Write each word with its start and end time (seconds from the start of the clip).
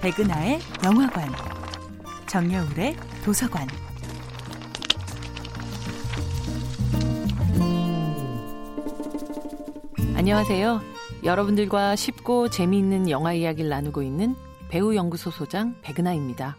백은하의 0.00 0.60
영화관, 0.82 1.30
정여울의 2.26 2.96
도서관. 3.22 3.68
안녕하세요. 10.16 10.80
여러분들과 11.22 11.96
쉽고 11.96 12.48
재미있는 12.48 13.10
영화 13.10 13.34
이야기를 13.34 13.68
나누고 13.68 14.02
있는 14.02 14.34
배우 14.70 14.94
연구소 14.94 15.30
소장 15.30 15.74
백은하입니다. 15.82 16.56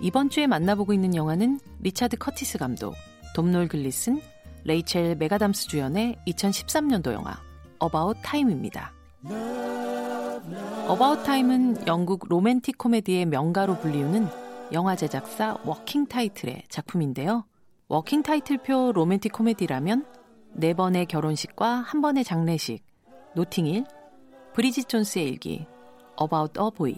이번 0.00 0.28
주에 0.28 0.48
만나보고 0.48 0.92
있는 0.92 1.14
영화는 1.14 1.60
리차드 1.78 2.16
커티스 2.16 2.58
감독, 2.58 2.96
도널 3.36 3.68
글리슨, 3.68 4.20
레이첼 4.64 5.14
맥아담스 5.14 5.68
주연의 5.68 6.16
2013년도 6.26 7.12
영화 7.12 7.40
어바웃 7.78 8.16
타임입니다. 8.24 8.92
어바웃 10.88 11.22
타임은 11.22 11.86
영국 11.86 12.24
로맨틱 12.30 12.78
코미디의 12.78 13.26
명가로 13.26 13.78
불리우는 13.78 14.26
영화 14.72 14.96
제작사 14.96 15.58
워킹 15.66 16.06
타이틀의 16.06 16.62
작품인데요. 16.70 17.44
워킹 17.88 18.22
타이틀표 18.22 18.92
로맨틱 18.92 19.34
코미디라면 19.34 20.06
네 20.54 20.72
번의 20.72 21.04
결혼식과 21.04 21.68
한 21.68 22.00
번의 22.00 22.24
장례식, 22.24 22.82
노팅힐, 23.34 23.84
브리짓 24.54 24.88
존스의 24.88 25.28
일기, 25.28 25.66
어바웃 26.16 26.56
어 26.56 26.70
보이, 26.70 26.96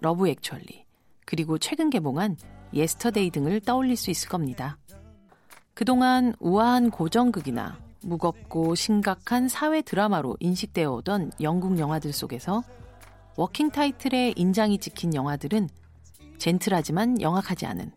러브 0.00 0.28
액츄얼리, 0.28 0.84
그리고 1.24 1.58
최근 1.58 1.90
개봉한 1.90 2.36
예스터데이 2.74 3.30
등을 3.30 3.60
떠올릴 3.60 3.94
수 3.96 4.10
있을 4.10 4.28
겁니다. 4.28 4.78
그동안 5.74 6.34
우아한 6.40 6.90
고전극이나 6.90 7.78
무겁고 8.02 8.74
심각한 8.74 9.46
사회 9.48 9.80
드라마로 9.80 10.36
인식되어 10.40 10.90
오던 10.90 11.30
영국 11.40 11.78
영화들 11.78 12.12
속에서 12.12 12.64
워킹 13.38 13.70
타이틀의 13.70 14.34
인장이 14.36 14.78
찍힌 14.78 15.14
영화들은 15.14 15.68
젠틀하지만 16.38 17.22
영악하지 17.22 17.66
않은 17.66 17.92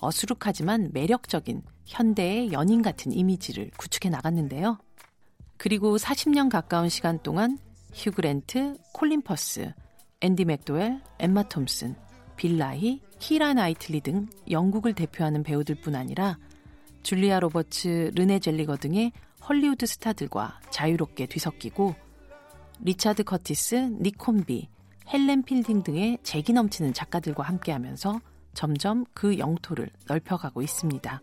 어수룩하지만 0.00 0.92
매력적인 0.94 1.60
현대의 1.84 2.54
연인 2.54 2.80
같은 2.80 3.12
이미지를 3.12 3.70
구축해 3.76 4.08
나갔는데요. 4.08 4.78
그리고 5.58 5.98
40년 5.98 6.48
가까운 6.48 6.88
시간 6.88 7.22
동안 7.22 7.58
휴 7.92 8.12
그랜트, 8.12 8.78
콜린 8.94 9.20
퍼스, 9.20 9.74
앤디 10.22 10.46
맥도웰, 10.46 11.02
엠마 11.18 11.42
톰슨, 11.42 11.94
빌 12.36 12.64
나이, 12.64 13.02
키라 13.18 13.52
나이틀리 13.52 14.00
등 14.00 14.26
영국을 14.50 14.94
대표하는 14.94 15.42
배우들뿐 15.42 15.94
아니라 15.94 16.38
줄리아 17.02 17.40
로버츠, 17.40 18.12
르네 18.14 18.38
젤위거 18.38 18.78
등의 18.78 19.12
헐리우드 19.46 19.84
스타들과 19.84 20.60
자유롭게 20.70 21.26
뒤섞이고 21.26 21.94
리차드 22.84 23.22
커티스, 23.22 23.96
닉 24.00 24.23
혼비, 24.23 24.68
헬렌 25.12 25.42
필딩 25.44 25.84
등의 25.84 26.18
재기 26.24 26.52
넘치는 26.52 26.92
작가들과 26.92 27.44
함께하면서 27.44 28.20
점점 28.54 29.04
그 29.14 29.38
영토를 29.38 29.88
넓혀가고 30.08 30.62
있습니다. 30.62 31.22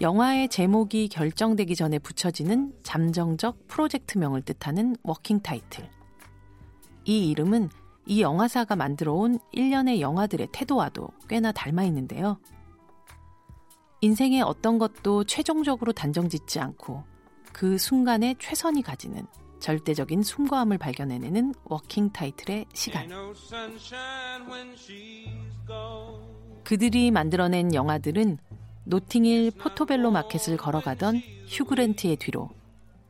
영화의 0.00 0.48
제목이 0.48 1.08
결정되기 1.08 1.76
전에 1.76 1.98
붙여지는 1.98 2.74
잠정적 2.82 3.66
프로젝트명을 3.68 4.42
뜻하는 4.42 4.96
워킹 5.02 5.40
타이틀. 5.40 5.88
이 7.04 7.30
이름은 7.30 7.70
이 8.06 8.20
영화사가 8.20 8.76
만들어 8.76 9.14
온 9.14 9.38
일련의 9.52 10.02
영화들의 10.02 10.48
태도와도 10.52 11.08
꽤나 11.28 11.52
닮아 11.52 11.84
있는데요. 11.84 12.38
인생의 14.02 14.42
어떤 14.42 14.78
것도 14.78 15.24
최종적으로 15.24 15.92
단정 15.92 16.28
짓지 16.28 16.60
않고 16.60 17.04
그 17.52 17.78
순간에 17.78 18.34
최선이 18.38 18.82
가지는 18.82 19.26
절대적인 19.64 20.22
숭고함을 20.22 20.76
발견해내는 20.76 21.54
워킹 21.64 22.10
타이틀의 22.12 22.66
시간. 22.74 23.08
그들이 26.64 27.10
만들어낸 27.10 27.72
영화들은 27.72 28.36
노팅힐 28.84 29.52
포토벨로 29.52 30.10
마켓을 30.10 30.58
걸어가던 30.58 31.16
휴 31.48 31.62
그랜트의 31.62 32.16
뒤로 32.16 32.50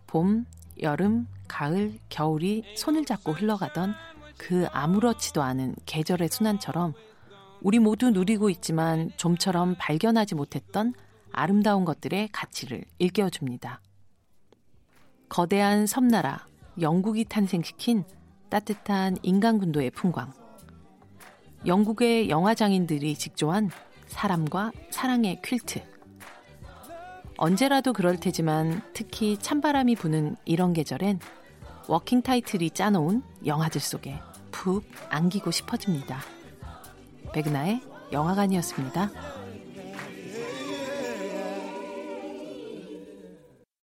봄, 0.07 0.45
여름, 0.81 1.27
가을, 1.49 1.99
겨울이 2.09 2.63
손을 2.77 3.05
잡고 3.05 3.33
흘러가던 3.33 3.93
그 4.39 4.69
아무렇지도 4.71 5.43
않은 5.43 5.75
계절의 5.87 6.29
순환처럼 6.29 6.95
우리 7.63 7.81
모두 7.81 8.11
누리고 8.11 8.49
있지만 8.51 9.11
좀처럼 9.17 9.75
발견하지 9.77 10.37
못했던 10.37 10.95
아름다운 11.33 11.85
것들의 11.85 12.29
가치를 12.31 12.85
일깨워줍니다. 13.01 13.81
거대한 15.29 15.87
섬나라, 15.87 16.47
영국이 16.81 17.25
탄생시킨 17.25 18.05
따뜻한 18.49 19.17
인간군도의 19.23 19.91
풍광. 19.91 20.33
영국의 21.67 22.29
영화 22.29 22.55
장인들이 22.55 23.15
직조한 23.17 23.71
사람과 24.07 24.71
사랑의 24.91 25.41
퀼트. 25.43 25.81
언제라도 27.37 27.93
그럴 27.93 28.19
테지만 28.19 28.83
특히 28.93 29.37
찬바람이 29.39 29.97
부는 29.97 30.37
이런 30.45 30.73
계절엔 30.73 31.19
워킹 31.89 32.23
타이틀이 32.23 32.71
짜놓은 32.71 33.23
영화들 33.45 33.81
속에 33.81 34.21
푹 34.53 34.85
안기고 35.09 35.51
싶어집니다. 35.51 36.21
백은하의 37.33 37.81
영화관이었습니다. 38.13 39.11